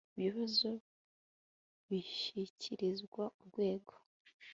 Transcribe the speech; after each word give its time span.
ibyo 0.09 0.19
bibazo 0.35 0.69
bishyikirizwa 1.89 3.23
urwego 3.41 3.93